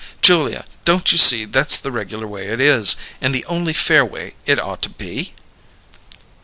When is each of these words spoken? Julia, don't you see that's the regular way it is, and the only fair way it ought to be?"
Julia, 0.23 0.65
don't 0.83 1.11
you 1.11 1.19
see 1.19 1.45
that's 1.45 1.77
the 1.77 1.91
regular 1.91 2.25
way 2.25 2.47
it 2.47 2.59
is, 2.59 2.95
and 3.21 3.35
the 3.35 3.45
only 3.45 3.71
fair 3.73 4.03
way 4.03 4.33
it 4.47 4.59
ought 4.59 4.81
to 4.81 4.89
be?" 4.89 5.35